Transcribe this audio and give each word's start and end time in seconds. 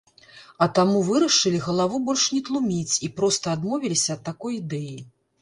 А 0.65 0.67
таму 0.77 1.01
вырашылі 1.09 1.59
галаву 1.65 1.99
больш 2.07 2.23
не 2.37 2.41
тлуміць 2.49 2.95
і 3.09 3.11
проста 3.21 3.45
адмовіліся 3.59 4.09
ад 4.19 4.27
такой 4.33 4.59
ідэі. 4.63 4.99